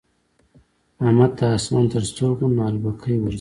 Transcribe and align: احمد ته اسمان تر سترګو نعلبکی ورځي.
احمد 1.05 1.31
ته 1.37 1.45
اسمان 1.57 1.85
تر 1.91 2.03
سترګو 2.11 2.45
نعلبکی 2.57 3.15
ورځي. 3.19 3.29